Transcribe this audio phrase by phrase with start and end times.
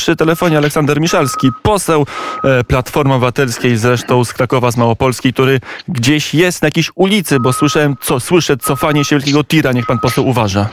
[0.00, 2.06] Przy telefonie Aleksander Miszalski, poseł
[2.44, 7.52] e, Platformy Obywatelskiej, zresztą z Krakowa, z Małopolski, który gdzieś jest na jakiejś ulicy, bo
[7.52, 9.72] słyszałem, co, słyszę cofanie się wielkiego tira.
[9.72, 10.68] Niech pan poseł uważa.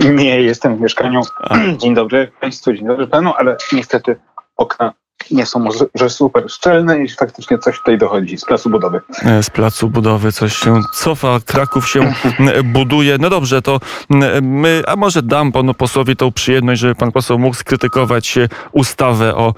[0.00, 1.22] Nie, jestem w mieszkaniu.
[1.80, 4.16] Dzień dobry Państwu, dzień dobry Panu, ale niestety
[4.56, 4.92] okna
[5.30, 9.00] nie są może że super szczelne i faktycznie coś tutaj dochodzi z placu budowy.
[9.22, 12.12] E, Z placu budowy coś się cofa, Kraków się
[12.64, 13.16] buduje.
[13.18, 13.80] No dobrze, to
[14.42, 19.34] my, a może dam panu posłowi tą przyjemność, żeby pan poseł mógł skrytykować e, ustawę
[19.34, 19.54] o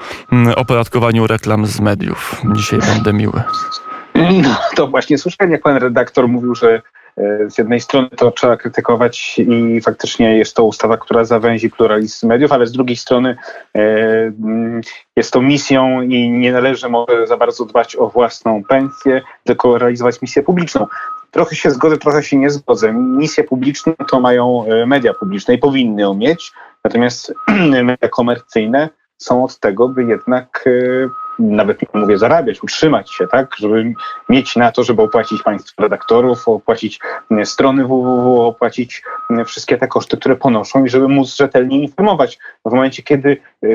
[0.57, 2.43] opodatkowaniu reklam z mediów.
[2.53, 3.43] Dzisiaj będę miły.
[4.15, 6.83] No to właśnie słyszałem, jak Pan redaktor mówił, że
[7.49, 12.53] z jednej strony to trzeba krytykować i faktycznie jest to ustawa, która zawęzi pluralizm mediów,
[12.53, 13.37] ale z drugiej strony
[13.75, 13.81] e,
[14.43, 14.81] mm,
[15.17, 20.23] jest to misją i nie należy może za bardzo dbać o własną pensję, tylko realizować
[20.23, 20.87] misję publiczną.
[21.31, 22.93] Trochę się zgodzę, trochę się nie zgodzę.
[22.93, 26.53] Misję publiczną to mają e, media publiczne i powinny ją mieć,
[26.85, 27.35] natomiast
[27.85, 30.71] media komercyjne są od tego, by jednak e,
[31.39, 33.95] nawet nie mówię zarabiać, utrzymać się, tak, żeby
[34.29, 39.89] mieć na to, żeby opłacić państwu redaktorów, opłacić e, strony www, opłacić e, wszystkie te
[39.89, 42.39] koszty, które ponoszą i żeby móc rzetelnie informować.
[42.65, 43.69] W momencie, kiedy e,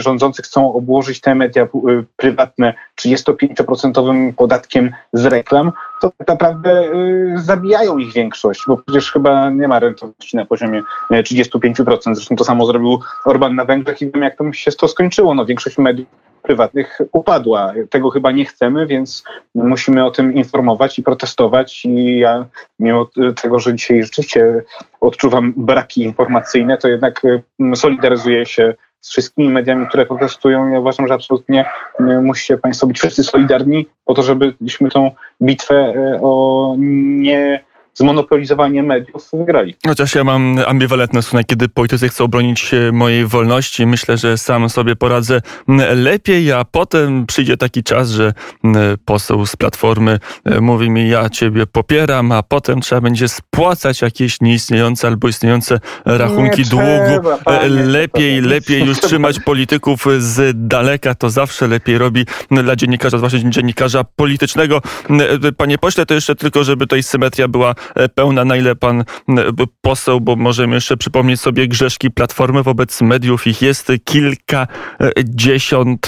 [0.00, 1.68] rządzący chcą obłożyć te media e,
[2.16, 6.88] prywatne 35% podatkiem z reklam, to tak naprawdę e,
[7.34, 12.14] zabijają ich większość, bo przecież chyba nie ma rentowności na poziomie e, 35%.
[12.14, 15.34] Zresztą to samo zrobił Orban na Węgrzech i wiem, jak to się to skończyło.
[15.34, 17.72] No, większość mediów prywatnych upadła.
[17.90, 19.24] Tego chyba nie chcemy, więc
[19.54, 21.84] musimy o tym informować i protestować.
[21.84, 22.46] I ja,
[22.78, 23.10] mimo
[23.42, 24.62] tego, że dzisiaj rzeczywiście
[25.00, 27.22] odczuwam braki informacyjne, to jednak
[27.60, 30.68] mm, solidaryzuję się z wszystkimi mediami, które protestują.
[30.68, 31.64] Ja uważam, że absolutnie
[32.00, 35.10] mm, musicie Państwo być wszyscy solidarni po to, żebyśmy tą
[35.42, 39.74] bitwę e, o nie zmonopolizowanie mediów wygrali.
[39.86, 43.86] Chociaż ja mam ambiwalentny stosunek, kiedy politycy chcą bronić mojej wolności.
[43.86, 45.40] Myślę, że sam sobie poradzę
[45.94, 48.32] lepiej, a potem przyjdzie taki czas, że
[49.04, 54.40] poseł z Platformy e, mówi mi, ja ciebie popieram, a potem trzeba będzie spłacać jakieś
[54.40, 56.86] nieistniejące albo istniejące rachunki Nie długu.
[57.12, 62.76] trzeba, E, panie, Lepiej, lepiej już trzymać polityków z daleka, to zawsze lepiej robi dla
[62.76, 64.82] dziennikarza, zwłaszcza dziennikarza politycznego.
[65.44, 67.74] E, Panie pośle, to jeszcze tylko, żeby tutaj symetria była
[68.14, 69.04] pełna, na ile pan
[69.80, 73.46] poseł, bo możemy jeszcze przypomnieć sobie grzeszki Platformy wobec mediów.
[73.46, 74.66] Ich jest kilka,
[75.00, 75.10] e.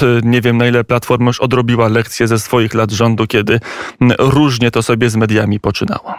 [0.02, 3.60] E, Nie wiem, na ile Platforma już odrobiła lekcje ze swoich lat rządu, kiedy
[4.18, 6.14] różnie to sobie z mediami poczynało.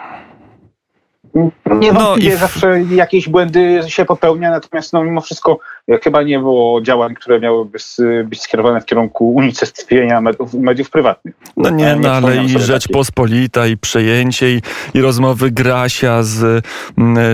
[1.80, 5.58] Niewątpliwie No i- zawsze jakieś błędy się popełnia, natomiast no, mimo wszystko e,
[6.02, 7.78] chyba nie było działań, które miałyby
[8.24, 11.34] być skierowane w kierunku unicestwienia mediów, mediów prywatnych.
[11.56, 14.60] No nie, Ja no ale i Rzeczpospolita, i przejęcie, i,
[14.94, 16.66] i rozmowy Grasia z,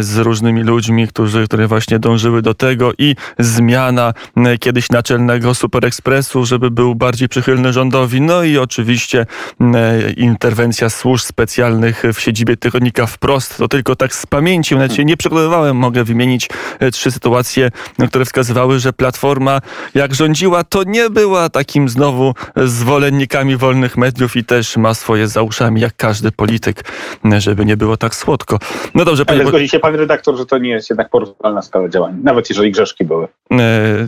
[0.01, 4.15] z różnymi ludźmi, którzy, które właśnie dążyły do tego i zmiana
[4.61, 9.27] kiedyś naczelnego Superekspresu, żeby był bardziej przychylny rządowi, no i oczywiście
[10.17, 15.17] interwencja służb specjalnych w siedzibie tygodnika wprost, to tylko tak z pamięci, nawet się nie
[15.17, 17.71] przygotowywałem, mogę wymienić e, trzy sytuacje,
[18.09, 19.61] które wskazywały, że Platforma
[19.95, 25.43] jak rządziła, to nie była takim znowu zwolennikami wolnych mediów i też ma swoje za
[25.43, 26.85] uszami, jak każdy polityk,
[27.39, 28.59] żeby nie było tak słodko.
[28.95, 31.89] No dobrze, panie, Ale zgodzi się pan redaktor, że to nie jest jednak porównywalna skala
[31.89, 33.29] działań, nawet jeżeli grzeszki były.
[33.53, 33.59] e,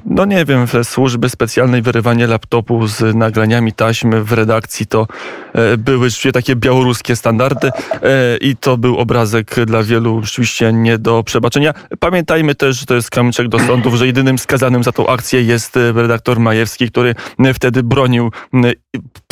[0.07, 5.07] no nie wiem, służby specjalne i wyrywanie laptopu z nagraniami taśmy w redakcji to
[5.53, 7.71] e, były rzeczywiście takie białoruskie standardy
[8.03, 11.75] e, i to był obrazek dla wielu rzeczywiście nie do przebaczenia.
[12.01, 15.77] Pamiętajmy też, że to jest kamyczek do sądów, że jedynym skazanym za tą akcję jest
[15.77, 18.65] e, redaktor Majewski, który e, wtedy bronił m,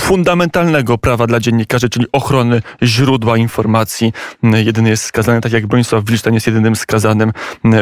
[0.01, 4.13] fundamentalnego prawa dla dziennikarzy, czyli ochrony źródła informacji.
[4.43, 7.33] Jedyny jest skazany, tak jak Bronisław Wilczyn jest jedynym skazanym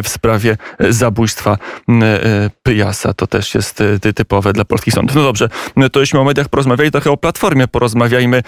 [0.02, 1.58] w sprawie e, zabójstwa
[1.88, 3.14] e, Pyjasa.
[3.14, 5.16] To też jest e, ty- typowe dla polskich sądów.
[5.16, 5.48] No dobrze,
[5.92, 8.36] to jeśli o mediach porozmawiali, trochę o Platformie porozmawiajmy.
[8.38, 8.42] E,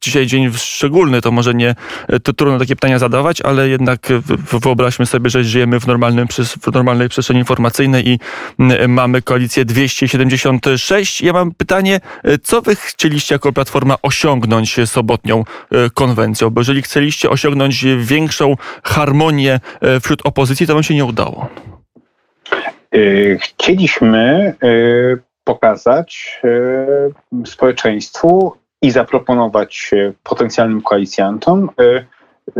[0.00, 1.74] Dzisiaj dzień szczególny, to może nie
[2.08, 4.22] e, to trudno takie pytania zadawać, ale jednak e,
[4.60, 6.26] wyobraźmy sobie, że żyjemy w, normalnym,
[6.62, 8.18] w normalnej przestrzeni informacyjnej i
[8.88, 11.22] mamy koalicję 276.
[11.22, 16.50] Ja mam pytanie, e, co wy chcieliście jako Platforma osiągnąć sobotnią e, konwencją?
[16.50, 18.54] Bo jeżeli chcieliście osiągnąć większą
[18.84, 21.48] harmonię e, wśród opozycji, to wam się nie udało.
[23.40, 24.54] Chcieliśmy
[25.44, 26.40] pokazać
[27.46, 29.90] społeczeństwu i zaproponować
[30.22, 31.70] potencjalnym koalicjantom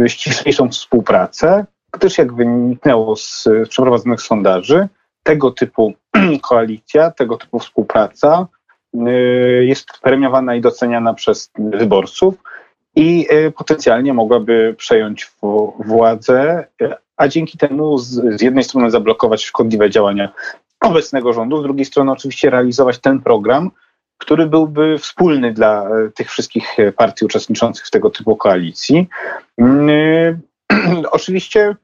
[0.06, 4.88] ściślejszą współpracę, gdyż jak wyniknęło z przeprowadzonych sondaży,
[5.22, 5.92] tego typu
[6.48, 8.46] koalicja, tego typu współpraca
[8.94, 12.34] y, jest premiowana i doceniana przez wyborców
[12.96, 15.32] i y, potencjalnie mogłaby przejąć
[15.78, 20.32] władzę, y, a dzięki temu z, z jednej strony zablokować szkodliwe działania
[20.80, 23.70] obecnego rządu, z drugiej strony oczywiście realizować ten program,
[24.18, 29.08] który byłby wspólny dla tych wszystkich partii uczestniczących w tego typu koalicji.
[31.10, 31.76] Oczywiście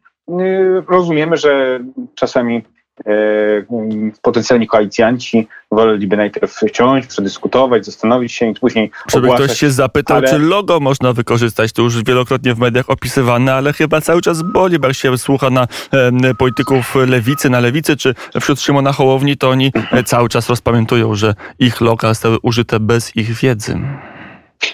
[0.88, 1.80] rozumiemy, że
[2.14, 2.62] czasami
[3.06, 9.70] E, potencjalni koalicjanci woleliby najpierw wciąć, przedyskutować, zastanowić się i później Żeby ogłaszać, ktoś się
[9.70, 10.28] zapytał, ale...
[10.28, 14.78] czy logo można wykorzystać, to już wielokrotnie w mediach opisywane, ale chyba cały czas boli,
[14.78, 19.50] bo jak się słucha na e, polityków lewicy, na lewicy, czy wśród Szymona Hołowni, to
[19.50, 19.72] oni
[20.04, 23.78] cały czas rozpamiętują, że ich loga zostały użyte bez ich wiedzy.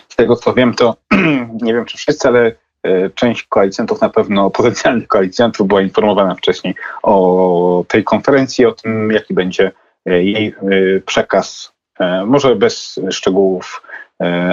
[0.08, 0.96] Z tego co wiem, to
[1.62, 2.52] nie wiem czy wszyscy, ale
[3.14, 9.34] część koalicjantów, na pewno potencjalnych koalicjantów była informowana wcześniej o tej konferencji, o tym, jaki
[9.34, 9.72] będzie
[10.06, 11.72] e, jej e, przekaz.
[12.26, 13.82] Może bez szczegółów,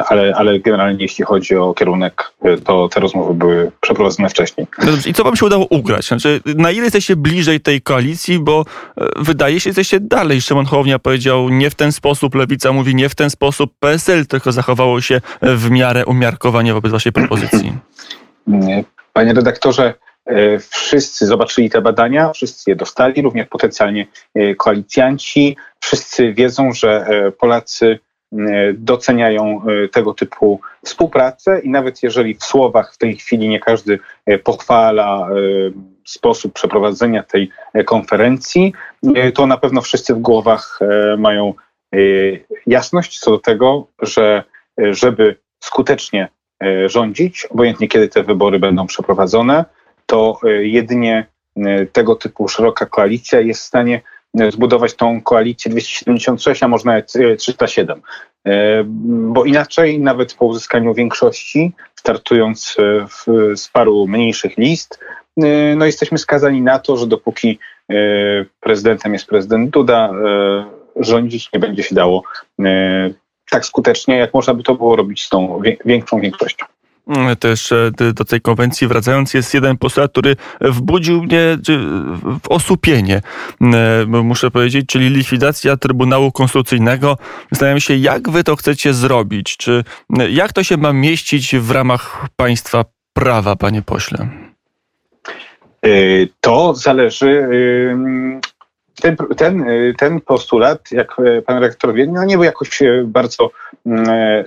[0.09, 2.31] ale, ale generalnie jeśli chodzi o kierunek,
[2.65, 4.67] to te rozmowy były przeprowadzone wcześniej.
[5.05, 6.07] I co wam się udało ugrać?
[6.07, 8.65] Znaczy, na ile jesteście bliżej tej koalicji, bo
[9.15, 10.41] wydaje się, że jesteście dalej.
[10.41, 14.51] Szymon Hołownia powiedział nie w ten sposób, Lewica mówi nie w ten sposób, PSL tylko
[14.51, 17.73] zachowało się w miarę umiarkowanie wobec waszej propozycji.
[19.13, 19.93] Panie redaktorze,
[20.25, 25.57] e, wszyscy zobaczyli te badania, wszyscy je dostali, również potencjalnie e, koalicjanci.
[25.79, 27.99] Wszyscy wiedzą, że e, Polacy
[28.73, 29.61] doceniają
[29.91, 33.99] tego typu współpracę i nawet jeżeli w słowach w tej chwili nie każdy
[34.43, 35.29] pochwala
[36.07, 37.49] sposób przeprowadzenia tej
[37.85, 38.73] konferencji,
[39.33, 40.79] to na pewno wszyscy w głowach
[41.17, 41.53] mają
[42.67, 44.43] jasność co do tego, że
[44.77, 46.29] żeby skutecznie
[46.63, 49.65] E, rządzić, obojętnie kiedy te wybory będą przeprowadzone,
[50.05, 51.25] to e, jedynie
[51.57, 54.01] e, tego typu szeroka koalicja jest w stanie
[54.49, 58.01] zbudować tą koalicję 276, a może nawet 307.
[59.05, 62.77] Bo inaczej, nawet po uzyskaniu większości, startując
[63.09, 64.99] w, z paru mniejszych list,
[65.75, 67.59] no jesteśmy skazani na to, że dopóki
[68.59, 70.11] prezydentem jest prezydent Duda,
[70.95, 72.23] rządzić nie będzie się dało
[73.49, 76.65] tak skutecznie, jak można by to było robić z tą większą większością.
[77.09, 81.57] Mm, też e, do tej konwencji wracając, jest jeden postulat, który wbudził mnie
[82.43, 83.21] w osłupienie,
[83.61, 87.17] mm, e, muszę powiedzieć, czyli likwidacja Trybunału Konstytucyjnego.
[87.51, 89.57] Zastanawiam się, jak wy to chcecie zrobić?
[89.57, 89.83] Czy
[90.29, 94.29] jak to się ma mieścić w ramach państwa prawa, panie pośle?
[95.81, 95.89] E,
[96.41, 97.47] to zależy
[98.99, 99.65] ten, ten,
[99.97, 101.15] ten postulat, jak
[101.45, 103.51] pan rektor wie, no nie był jakoś e, bardzo
[103.85, 104.45] mm, e,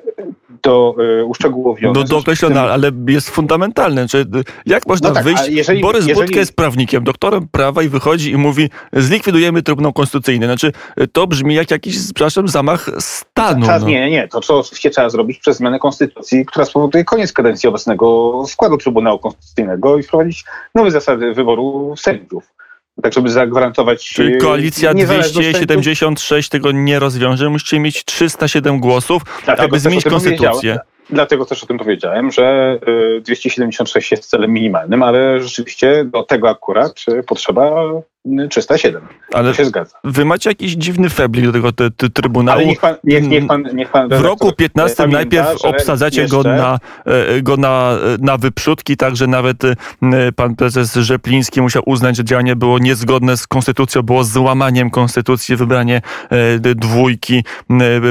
[0.62, 2.00] do e, uszczegółowiony.
[2.00, 4.08] No dookreślony, ale jest fundamentalny.
[4.08, 4.26] Czy
[4.66, 5.48] jak można no tak, wyjść?
[5.48, 6.26] Jeżeli, Borys jeżeli...
[6.26, 10.46] Budka jest prawnikiem, doktorem prawa i wychodzi i mówi zlikwidujemy Trybunał Konstytucyjny.
[10.46, 10.72] Znaczy
[11.12, 13.66] to brzmi jak jakiś, przepraszam, zamach stanu.
[13.66, 13.88] Czas, no.
[13.88, 14.28] Nie, nie.
[14.28, 19.18] To co oczywiście trzeba zrobić przez zmianę konstytucji, która spowoduje koniec kadencji obecnego składu Trybunału
[19.18, 20.44] Konstytucyjnego i wprowadzić
[20.74, 22.52] nowe zasady wyboru sędziów
[23.02, 24.08] tak żeby zagwarantować.
[24.08, 27.50] Czyli koalicja 276 tego nie rozwiąże.
[27.50, 30.78] Musicie mieć 307 głosów, Dlatego aby zmienić konstytucję.
[31.10, 32.78] Dlatego też o tym powiedziałem, że
[33.20, 37.84] 276 jest celem minimalnym, ale rzeczywiście do tego akurat potrzeba
[38.50, 39.02] 307.
[39.32, 39.98] Ale to się zgadza.
[40.04, 42.58] Wy macie jakiś dziwny feblik do tego te, te Trybunału.
[42.58, 46.36] Ale niech pan, niech, niech pan, niech pan w roku 15 najpierw obsadzacie jeszcze...
[46.36, 49.76] go, na, e, go na, na wyprzódki, także nawet e,
[50.36, 56.02] pan prezes Rzepliński musiał uznać, że działanie było niezgodne z konstytucją, było złamaniem konstytucji, wybranie
[56.30, 57.44] e, dwójki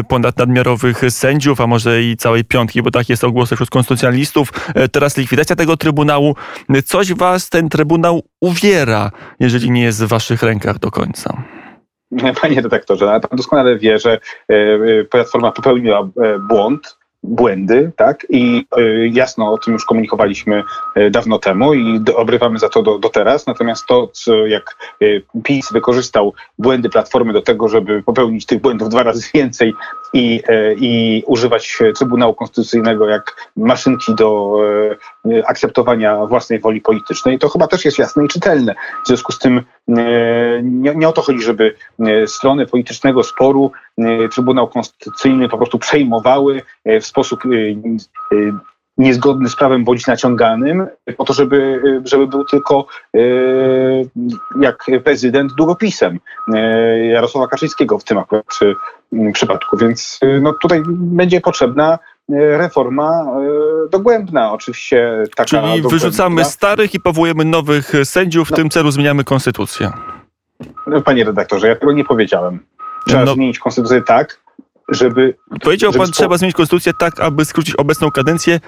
[0.08, 4.54] ponadnadmiarowych sędziów, a może i całej piątki, bo tak jest ogłosy wśród konstytucjalistów.
[4.92, 6.36] Teraz likwidacja tego Trybunału.
[6.86, 11.44] Coś was ten Trybunał uwiera, jeżeli nie jest w waszych rękach do końca.
[12.42, 18.26] Panie redaktorze, pan doskonale wie, że e, e, Platforma popełniła e, błąd, błędy, tak?
[18.30, 20.64] I y, jasno o tym już komunikowaliśmy
[20.98, 23.48] y, dawno temu i obrywamy za to do, do, teraz.
[23.48, 28.90] Natomiast to, co jak y, PiS wykorzystał błędy Platformy do tego, żeby popełnić tych błędów
[28.90, 29.74] dwa razy więcej
[30.14, 30.44] i,
[30.78, 34.58] i używać Trybunału Konstytucyjnego jak maszynki do
[35.48, 38.76] akceptowania własnej woli politycznej, to chyba też jest jasne i czytelne.
[39.06, 39.62] W związku z tym
[40.64, 41.76] nie, nie o to chodzi, żeby
[42.26, 43.72] strony politycznego sporu
[44.34, 47.76] Trybunał Konstytucyjny po prostu przejmowały w sposób y,
[48.34, 48.54] y,
[48.98, 50.88] niezgodny z prawem bądź naciąganym,
[51.18, 52.88] po to, żeby, y, żeby był tylko
[54.60, 56.20] jak prezydent długopisem
[57.12, 58.46] Jarosława Kaczyńskiego w tym akurat
[59.34, 59.78] przypadku.
[59.78, 62.00] Więc no, tutaj będzie potrzebna
[62.30, 63.26] reforma
[63.92, 65.90] dogłębna, oczywiście taka Czyli dogłębna.
[65.90, 68.58] wyrzucamy starych i powołujemy nowych sędziów, w no.
[68.58, 69.92] tym celu zmieniamy konstytucję.
[70.88, 72.60] No, panie redaktorze, ja tego nie powiedziałem.
[73.08, 73.34] Trzeba no.
[73.34, 74.42] zmienić konstytucję tak,
[74.92, 75.36] żeby...
[75.64, 78.60] Powiedział żeby pan, trzeba zmienić konstytucję tak, aby skrócić obecną kadencję,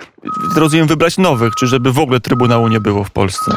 [0.57, 3.51] rozumiem, wybrać nowych, czy żeby w ogóle Trybunału nie było w Polsce?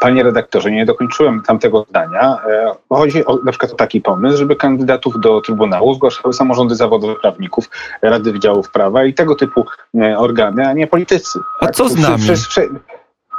[0.00, 2.38] Panie redaktorze, nie dokończyłem tamtego zdania.
[2.88, 7.70] Chodzi o, na przykład o taki pomysł, żeby kandydatów do Trybunału zgłaszały samorządy zawodowe prawników,
[8.02, 9.66] Rady Wydziałów Prawa i tego typu
[10.16, 11.38] organy, a nie politycy.
[11.60, 12.24] A co z nami?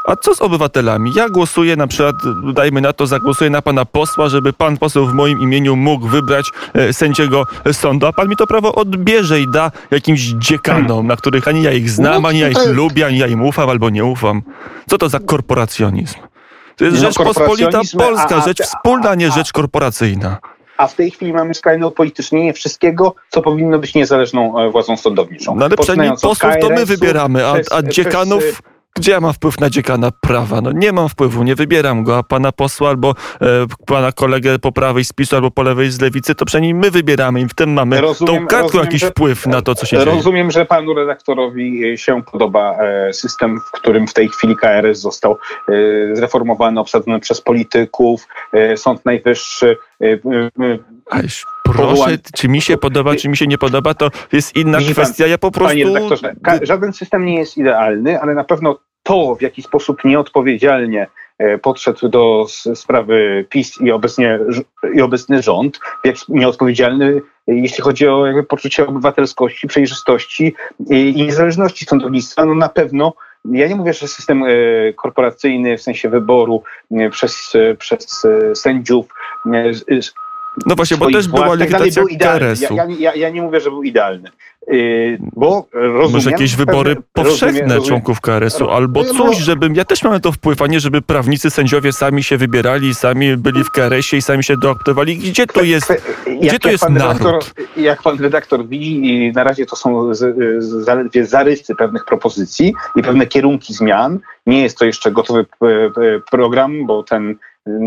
[0.06, 1.12] A co z obywatelami?
[1.16, 2.16] Ja głosuję na przykład,
[2.54, 6.46] dajmy na to, zagłosuję na pana posła, żeby pan poseł w moim imieniu mógł wybrać
[6.74, 11.48] e, sędziego sądu, a pan mi to prawo odbierze i da jakimś dziekanom, na których
[11.48, 14.06] ani ja ich znam, no, ani ja ich lubię, ani ja im ufam albo nie
[14.06, 14.42] ufam.
[14.90, 16.20] Co to za korporacjonizm?
[16.76, 20.38] To jest no, Rzeczpospolita Polska, a, a, rzecz wspólna, a nie rzecz korporacyjna.
[20.78, 25.56] A w tej chwili mamy skrajne upolitycznienie wszystkiego, co powinno być niezależną e, władzą sądowniczą.
[25.56, 28.44] No ale przynajmniej posłów to my wybieramy, a, a dziekanów...
[28.44, 30.62] Przez, gdzie ja mam wpływ na dziekana prawa?
[30.62, 33.46] No nie mam wpływu, nie wybieram go, a pana posła albo e,
[33.86, 37.42] pana kolegę po prawej z PiSu albo po lewej z lewicy, to przynajmniej my wybieramy
[37.42, 40.14] i w tym mamy rozumiem, tą kartką jakiś że, wpływ na to, co się rozumiem,
[40.14, 40.18] dzieje.
[40.18, 45.38] Rozumiem, że panu redaktorowi się podoba e, system, w którym w tej chwili KRS został
[45.70, 49.78] e, zreformowany, obsadzony przez polityków, e, Sąd Najwyższy.
[51.10, 55.24] Ależ proszę, czy mi się podoba, czy mi się nie podoba, to jest inna kwestia.
[55.24, 55.70] Pan, ja po prostu...
[55.70, 61.08] Panie redaktorze, żaden system nie jest idealny, ale na pewno to, w jaki sposób nieodpowiedzialnie
[61.38, 62.46] e, podszedł do
[62.76, 64.40] sprawy PiS i, obecnie,
[64.94, 70.56] i obecny rząd, jak nieodpowiedzialny, jeśli chodzi o jakby poczucie obywatelskości, przejrzystości
[70.90, 73.14] i niezależności sądownictwa, no na pewno
[73.52, 74.48] ja nie mówię, że system e,
[74.94, 79.06] korporacyjny w sensie wyboru e, przez, przez sędziów
[80.66, 82.76] no właśnie, bo też była likwidacja KRS-u.
[82.76, 84.30] Ja, ja, ja, nie mówię, że był idealny.
[84.68, 86.12] Yy, bo rozumiem...
[86.12, 89.76] Może jakieś wybory pewne, powszechne rozumiem, członków KRS-u, albo coś, żebym...
[89.76, 93.64] Ja też mam to wpływ, a nie żeby prawnicy, sędziowie sami się wybierali, sami byli
[93.64, 95.18] w KRS-ie i sami się doaktowali.
[95.18, 95.94] Gdzie tu jest,
[96.40, 97.22] gdzie jak, tu jest naród?
[97.22, 97.44] Redaktor,
[97.78, 100.20] jak pan redaktor widzi, na razie to są z,
[100.64, 104.20] z, zaledwie zarysy pewnych propozycji i pewne kierunki zmian.
[104.48, 105.90] Nie jest to jeszcze gotowy e, e,
[106.32, 107.36] program, bo ten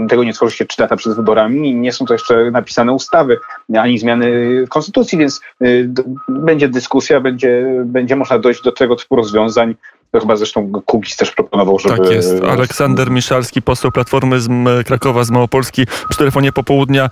[0.09, 3.39] tego nie tworzy się trzy lata przed wyborami nie są to jeszcze napisane ustawy
[3.79, 4.31] ani zmiany
[4.69, 5.91] konstytucji, więc y,
[6.29, 9.75] będzie dyskusja, będzie, będzie można dojść do tego typu rozwiązań
[10.17, 11.97] to chyba zresztą Kukiz też proponował, żeby...
[11.97, 12.45] Tak jest.
[12.45, 14.49] Aleksander Miszalski, poseł Platformy z
[14.87, 17.11] Krakowa, z Małopolski przy telefonie popołudnia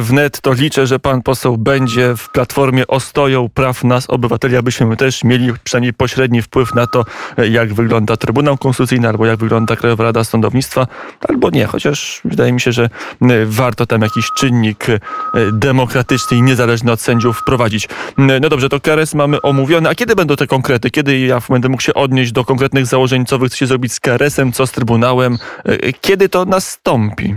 [0.00, 0.40] wnet.
[0.40, 5.52] To liczę, że pan poseł będzie w Platformie ostoją praw nas, obywateli, abyśmy też mieli
[5.64, 7.04] przynajmniej pośredni wpływ na to,
[7.50, 10.86] jak wygląda Trybunał Konstytucyjny, albo jak wygląda Krajowa Rada Sądownictwa,
[11.28, 11.66] albo nie.
[11.66, 12.90] Chociaż wydaje mi się, że
[13.46, 15.00] warto tam jakiś czynnik e,
[15.52, 17.88] demokratyczny i niezależny od sędziów wprowadzić.
[18.18, 19.90] No dobrze, to KRS mamy omówione.
[19.90, 20.90] A kiedy będą te konkrety?
[20.90, 24.52] Kiedy ja będę mógł się odnieść do konkretnych założeń, co wy chcecie zrobić z KRS-em,
[24.52, 25.38] co z Trybunałem.
[25.64, 27.34] E, kiedy to nastąpi?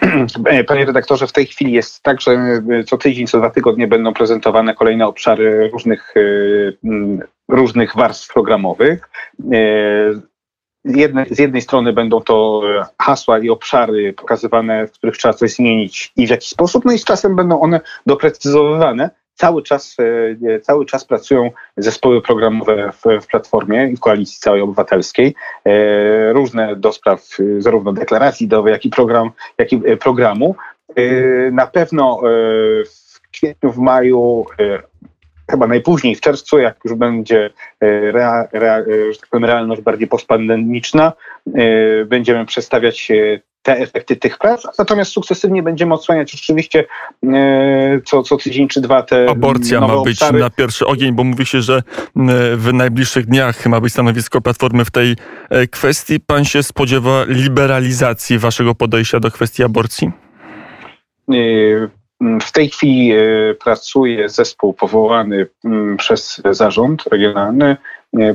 [0.68, 4.14] Panie redaktorze, w tej chwili jest tak, że e, co tydzień, co dwa tygodnie będą
[4.14, 6.20] prezentowane kolejne obszary różnych, e,
[7.48, 9.08] różnych warstw programowych.
[10.84, 12.62] Jedne, z jednej strony będą to
[13.02, 16.98] hasła i obszary pokazywane, w których trzeba coś zmienić i w jaki sposób, no i
[16.98, 19.96] z czasem będą one doprecyzowywane cały czas,
[20.48, 26.32] e, cały czas pracują zespoły programowe w, w Platformie i w Koalicji Całej Obywatelskiej, e,
[26.32, 30.56] różne do spraw e, zarówno deklaracji do jak i, program, jak i programu.
[31.52, 32.20] Na pewno
[32.86, 34.46] w kwietniu, w maju
[35.50, 37.50] chyba najpóźniej w czerwcu, jak już będzie
[37.80, 38.84] rea, rea,
[39.20, 41.12] tak powiem, realność bardziej postpandemiczna,
[42.06, 43.12] będziemy przedstawiać
[43.66, 46.84] te efekty tych prac, natomiast sukcesywnie będziemy odsłaniać oczywiście
[47.24, 50.38] e, co, co tydzień czy dwa te Aborcja ma być obszary.
[50.38, 51.82] na pierwszy ogień, bo mówi się, że e,
[52.56, 55.16] w najbliższych dniach ma być stanowisko Platformy w tej
[55.50, 56.20] e, kwestii.
[56.20, 60.10] Pan się spodziewa liberalizacji waszego podejścia do kwestii aborcji?
[62.42, 63.12] W tej chwili
[63.64, 65.46] pracuje zespół powołany
[65.98, 67.76] przez zarząd regionalny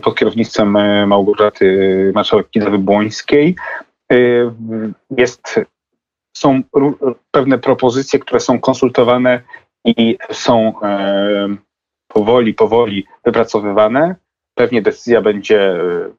[0.03, 0.71] pod kierownictwem
[1.07, 3.53] Małgorzaty Marszałek Kidawy-Błońskiej.
[4.11, 4.51] Y,
[5.17, 5.59] jest,
[6.37, 6.61] są
[7.31, 9.41] pewne propozycje, które są konsultowane
[9.85, 11.47] i są e,
[12.07, 14.15] powoli, powoli wypracowywane.
[14.55, 15.75] Pewnie decyzja będzie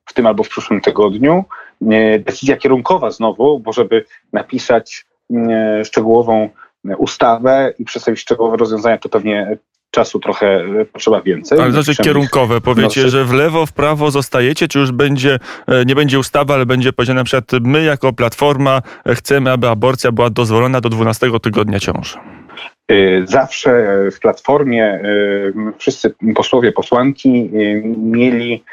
[0.06, 1.44] w tym albo w przyszłym tygodniu.
[1.90, 6.48] E, decyzja kierunkowa znowu, bo żeby napisać e, szczegółową
[6.98, 9.58] ustawę i przedstawić szczegółowe rozwiązania, to pewnie
[9.92, 10.46] czasu trochę
[10.80, 11.60] e, potrzeba więcej.
[11.60, 15.94] Ale znaczy kierunkowe, powiecie, że w lewo, w prawo zostajecie, czy już będzie, e, nie
[15.94, 20.30] będzie ustawa, ale będzie powiedziane na przykład my jako Platforma e, chcemy, aby aborcja była
[20.30, 22.18] dozwolona do 12 tygodnia ciąży.
[23.24, 25.00] Zawsze w Platformie
[25.78, 27.50] wszyscy posłowie, posłanki
[27.96, 28.64] mieli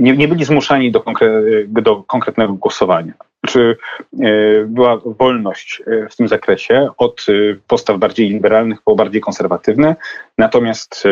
[0.00, 3.12] nie, nie byli zmuszani do, konkre, do konkretnego głosowania.
[3.46, 3.76] Czy
[4.20, 7.32] e, była wolność e, w tym zakresie od e,
[7.66, 9.96] postaw bardziej liberalnych po bardziej konserwatywne,
[10.38, 11.04] natomiast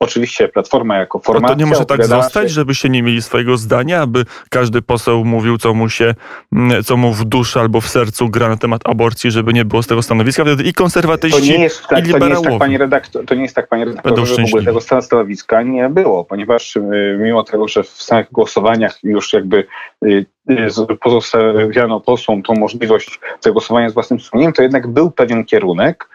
[0.00, 1.56] Oczywiście Platforma jako No formacja...
[1.56, 5.24] to nie może tak zostać, się- żeby się nie mieli swojego zdania, aby każdy poseł
[5.24, 6.14] mówił, co mu się,
[6.52, 9.82] mm, co mu w duszy albo w sercu gra na temat aborcji, żeby nie było
[9.82, 10.42] z tego stanowiska.
[10.42, 12.58] Wtedy i To konserwatyści, nie jest tak, i to nie jest tak, liberałowie.
[12.58, 15.62] panie redaktor, to nie jest tak, panie Będą redaktorze, że w ogóle tego stan stanowiska
[15.62, 16.80] nie było, ponieważ y,
[17.20, 19.66] mimo tego, że w samych głosowaniach już jakby
[20.04, 26.08] y, y, pozostawiano posłom tą możliwość zagłosowania z własnym sumieniem, to jednak był pewien kierunek,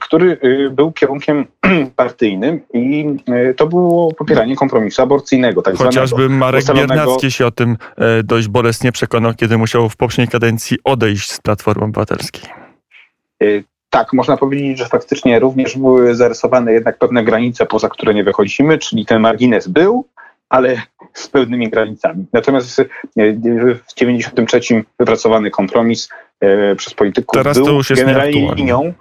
[0.00, 1.46] który y, był kierunkiem
[1.96, 3.16] partyjnym i
[3.50, 6.00] y, to było popieranie kompromisu aborcyjnego, tak zwanego.
[6.00, 10.28] Chociażby Marek ustalonego- Biernacki się o tym e, dość bolesnie przekonał, kiedy musiał w poprzedniej
[10.28, 12.50] kadencji odejść z Platformy Obywatelskiej.
[13.90, 18.78] Tak, można powiedzieć, że faktycznie również były zarysowane jednak pewne granice, poza które nie wychodzimy,
[18.78, 20.06] czyli ten margines był,
[20.48, 20.82] ale
[21.14, 22.26] z pewnymi granicami.
[22.32, 22.82] Natomiast
[23.86, 24.60] w 93
[24.98, 26.08] wypracowany kompromis
[26.76, 28.92] przez polityków Teraz to był już jest generalnie linią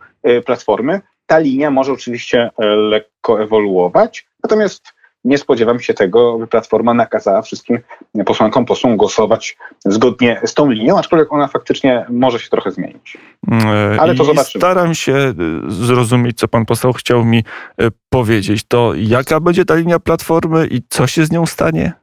[0.46, 1.02] Platformy.
[1.26, 7.42] Ta linia może oczywiście e, lekko ewoluować, natomiast nie spodziewam się tego, by Platforma nakazała
[7.42, 7.80] wszystkim
[8.26, 13.18] posłankom, posłom głosować zgodnie z tą linią, aczkolwiek ona faktycznie może się trochę zmienić.
[13.52, 14.62] E, Ale to I zobaczymy.
[14.62, 15.34] staram się e,
[15.68, 17.44] zrozumieć, co pan poseł chciał mi
[17.78, 18.64] e, powiedzieć.
[18.68, 21.94] To jaka będzie ta linia Platformy i co się z nią stanie?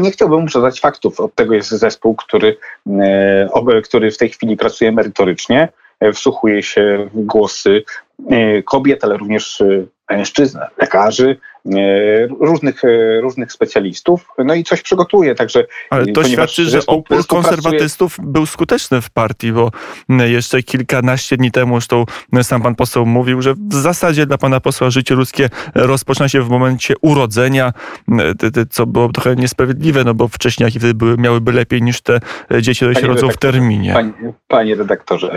[0.00, 1.20] Nie chciałbym przedać faktów.
[1.20, 2.56] Od tego jest zespół, który,
[3.84, 5.68] który w tej chwili pracuje merytorycznie,
[6.14, 7.82] wsłuchuje się w głosy
[8.30, 11.36] e, kobiet, ale również e, mężczyzn, lekarzy, e,
[12.40, 14.28] różnych, e, różnych specjalistów.
[14.38, 19.52] No i coś przygotuje, także Ale to świadczy, że opór konserwatystów był skuteczny w partii,
[19.52, 19.70] bo
[20.08, 22.04] m, jeszcze kilkanaście dni temu, zresztą
[22.42, 26.48] sam pan poseł mówił, że w zasadzie dla pana posła życie ludzkie rozpoczyna się w
[26.48, 27.72] momencie urodzenia,
[28.70, 32.20] co było trochę niesprawiedliwe, no bo wcześniaki wtedy były, miałyby lepiej niż te
[32.50, 33.92] e, dzieci, które się rodzą w terminie.
[33.92, 34.12] Panie,
[34.48, 35.32] panie redaktorze,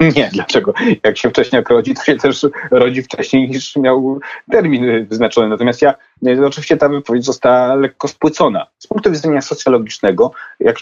[0.00, 0.74] e, nie, dlaczego?
[1.04, 4.20] Jak się wcześniej rodzi, to się też rodzi wcześniej niż miał
[4.50, 5.48] termin e, wyznaczony.
[5.58, 5.94] Natomiast ja,
[6.26, 8.66] e, oczywiście ta wypowiedź została lekko spłycona.
[8.78, 10.80] Z punktu widzenia socjologicznego, jak e,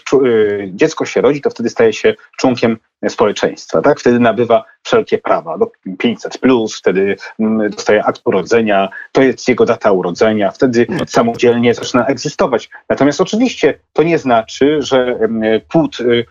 [0.71, 3.99] dziecko się rodzi, to wtedy staje się członkiem społeczeństwa, tak?
[3.99, 9.65] Wtedy nabywa wszelkie prawa, do 500 plus, wtedy mm, dostaje akt urodzenia, to jest jego
[9.65, 12.69] data urodzenia, wtedy No samodzielnie zaczyna egzystować.
[12.89, 16.25] Natomiast oczywiście to nie znaczy, że em, płód y, y,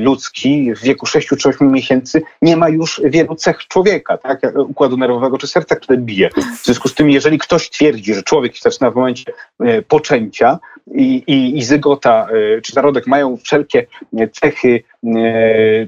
[0.00, 4.40] ludzki w wieku 6 czy 8 miesięcy nie ma już wielu cech człowieka, tak?
[4.56, 6.30] układu nerwowego czy serca, które bije.
[6.60, 10.58] W związku z tym, jeżeli ktoś twierdzi, że człowiek zaczyna w momencie e, poczęcia
[10.94, 13.86] i, i, i zygota e, czy zarodek mają wszelkie
[14.32, 14.82] cechy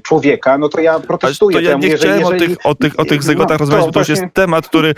[0.03, 1.57] człowieka, no to ja protestuję.
[1.57, 3.61] to ja nie że chciałem o jeżeli- tych, o tych, o tych No, zygotach to
[3.61, 4.93] rozmawiać, bo to już jest temat, który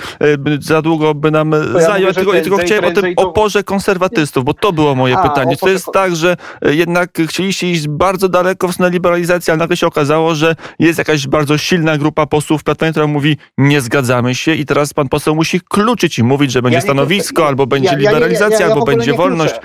[0.62, 2.14] za długo by nam ja zajął.
[2.14, 5.52] tylko, ja tylko chciałem o tym oporze konserwatystów, bo to było moje A, pytanie.
[5.56, 9.58] Czy to oporze jest tak, że jednak chcieliście iść bardzo daleko w stronę liberalizacji, ale
[9.58, 13.82] nagle się okazało, że jest jakaś bardzo silna grupa posłów w Platformie, która mówi nie
[13.82, 17.42] zgadzamy się i teraz pan poseł musi kluczyć i mówić, że będzie Ja nie- stanowisko,
[17.42, 19.56] ja- albo będzie ja- nie- ja- liberalizacja, albo będzie nie wolność.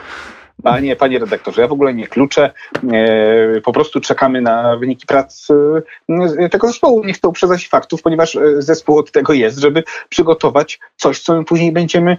[0.62, 2.50] Panie, panie redaktorze, ja w ogóle nie kluczę.
[2.92, 5.48] E, po prostu czekamy na wyniki prac
[6.40, 7.04] e, tego zespołu.
[7.04, 11.44] Nie chcę uprzedzać faktów, ponieważ e, zespół od tego jest, żeby przygotować coś, co my
[11.44, 12.16] później będziemy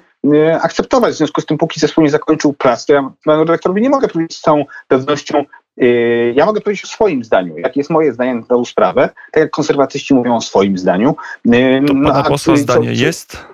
[0.62, 1.14] akceptować.
[1.14, 4.08] W związku z tym, póki zespół nie zakończył prac, to ja panu redaktorowi nie mogę
[4.08, 5.46] powiedzieć z całą pewnością.
[5.82, 5.86] E,
[6.32, 7.58] Ja mogę powiedzieć o swoim zdaniu.
[7.58, 9.10] Jakie jest moje zdanie na tę sprawę?
[9.32, 11.16] Tak jak konserwatyści mówią o swoim zdaniu.
[11.52, 13.46] E, To no, pana a posła zdanie co- jest?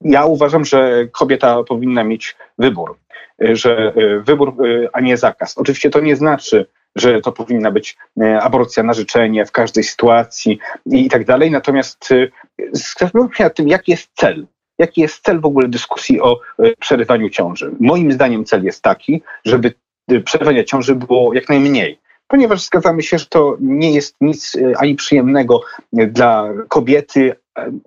[0.00, 2.96] ja uważam, że kobieta powinna mieć wybór,
[3.42, 5.58] y, że y, wybór, y, a nie zakaz.
[5.58, 10.58] Oczywiście to nie znaczy, że to powinna być y, aborcja na życzenie w każdej sytuacji
[10.86, 11.50] i tak dalej.
[11.50, 12.30] Natomiast y,
[12.72, 14.46] zastanówmy się nad tym, jaki jest cel.
[14.78, 17.70] Jaki jest cel w ogóle dyskusji o y, przerywaniu ciąży?
[17.80, 19.72] Moim zdaniem cel jest taki, żeby
[20.12, 21.98] y, przerywania ciąży było jak najmniej.
[22.28, 25.60] Ponieważ zgadzamy się, że to nie jest nic y, ani przyjemnego
[25.98, 27.34] y, dla kobiety,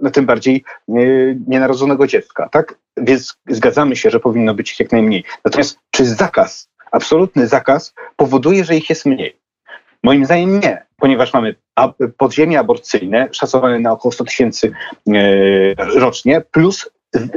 [0.02, 0.64] no tym bardziej
[1.48, 2.76] nienarodzonego dziecka, tak?
[2.98, 5.24] Więc zgadzamy się, że powinno być ich jak najmniej.
[5.46, 9.36] Natomiast czy zakaz, absolutny zakaz powoduje, że ich jest mniej?
[10.04, 11.56] Moim zdaniem nie, ponieważ mamy
[12.18, 14.72] podziemie aborcyjne szacowane na około 100 tysięcy
[15.96, 16.90] rocznie, plus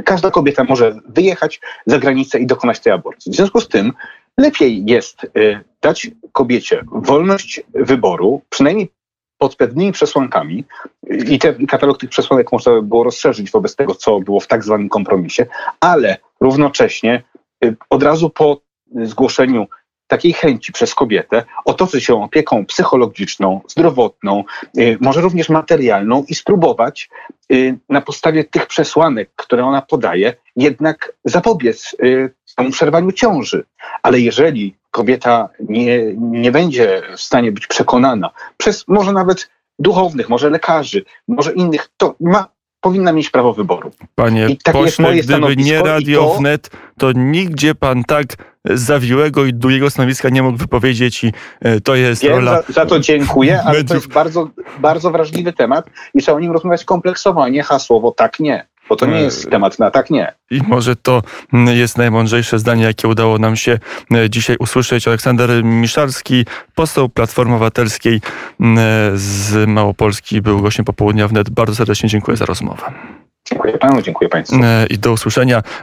[0.05, 3.31] każda kobieta może wyjechać za granicę i dokonać tej aborcji.
[3.31, 3.93] W związku z tym
[4.37, 8.89] lepiej jest y, dać kobiecie wolność wyboru, przynajmniej
[9.37, 10.65] pod pewnymi przesłankami,
[11.09, 14.63] i ten katalog tych przesłanek można by było rozszerzyć wobec tego, co było w tak
[14.63, 15.45] zwanym kompromisie,
[15.79, 17.23] ale równocześnie
[17.65, 18.61] y, od razu po
[19.03, 19.67] zgłoszeniu
[20.07, 24.43] takiej chęci przez kobietę otoczyć się opieką psychologiczną, zdrowotną,
[24.77, 27.09] y, może również materialną i spróbować
[27.51, 31.95] y, na podstawie tych przesłanek, które ona podaje, jednak zapobiec
[32.55, 33.63] temu przerwaniu ciąży.
[34.03, 40.49] Ale jeżeli kobieta nie, nie będzie w stanie być przekonana przez może nawet duchownych, może
[40.49, 42.47] lekarzy, może innych, to ma
[42.81, 43.91] powinna mieć prawo wyboru.
[44.15, 48.25] Panie I pośle, gdyby nie Radio to- Wnet, to nigdzie pan tak
[48.65, 52.85] zawiłego i długiego stanowiska nie mógł wypowiedzieć i e, to jest Wiem, rola za, za
[52.85, 57.43] to dziękuję, ale to jest bardzo, bardzo wrażliwy temat i trzeba o nim rozmawiać kompleksowo,
[57.43, 58.65] a nie hasłowo tak nie.
[58.89, 60.33] Bo to nie E, jest temat na tak nie.
[60.51, 61.21] I może to
[61.51, 63.79] jest najmądrzejsze zdanie, jakie udało nam się
[64.13, 65.07] e, dzisiaj usłyszeć.
[65.07, 66.45] Aleksander Miszalski,
[66.75, 68.21] poseł Platformy Obywatelskiej e,
[69.15, 71.49] z Małopolski, był gościem popołudnia wnet.
[71.49, 72.91] Bardzo serdecznie dziękuję za rozmowę.
[73.49, 74.55] Dziękuję panu, dziękuję państwu.
[74.63, 75.61] E, I do usłyszenia.